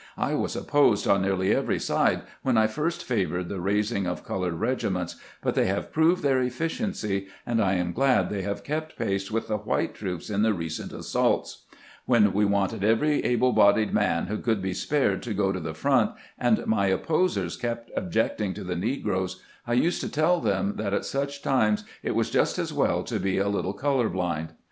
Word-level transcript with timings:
I 0.17 0.33
was 0.33 0.55
opposed 0.55 1.07
on 1.07 1.21
nearly 1.21 1.53
every 1.55 1.77
side 1.77 2.23
when 2.41 2.57
I 2.57 2.65
first 2.65 3.03
favored 3.03 3.49
the 3.49 3.59
raising 3.61 4.07
of 4.07 4.23
colored 4.25 4.55
regiments; 4.55 5.15
but 5.43 5.53
they 5.53 5.67
have 5.67 5.91
proved 5.93 6.23
their 6.23 6.41
efficiency, 6.41 7.27
and 7.45 7.61
I 7.61 7.75
am 7.75 7.93
glad 7.93 8.31
they 8.31 8.41
have 8.41 8.63
kept 8.63 8.97
pace 8.97 9.29
with 9.29 9.47
the 9.47 9.57
white 9.57 9.93
troops 9.93 10.31
in 10.31 10.41
the 10.41 10.55
recent 10.55 10.91
assaults. 10.91 11.65
"When 12.07 12.33
we 12.33 12.45
wanted 12.45 12.83
every 12.83 13.23
able 13.23 13.51
bodied 13.53 13.93
man 13.93 14.25
who 14.25 14.39
could 14.39 14.59
be 14.59 14.73
spared 14.73 15.21
to 15.21 15.35
go 15.35 15.51
to 15.51 15.59
the 15.59 15.75
front, 15.75 16.13
and 16.39 16.65
my 16.65 16.87
opposers 16.87 17.55
kept 17.55 17.91
objecting 17.95 18.55
to 18.55 18.63
the 18.63 18.75
negroes, 18.75 19.43
I 19.67 19.73
used 19.73 20.01
to 20.01 20.09
tell 20.09 20.39
them 20.39 20.77
that 20.77 20.95
at 20.95 21.05
such 21.05 21.43
times 21.43 21.83
it 22.01 22.15
was 22.15 22.31
just 22.31 22.57
as 22.57 22.73
well 22.73 23.03
to 23.03 23.19
be 23.19 23.37
a 23.37 23.47
little 23.49 23.73
color 23.73 24.09
blind. 24.09 24.53